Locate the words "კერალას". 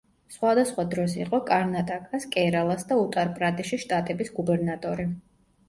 2.37-2.89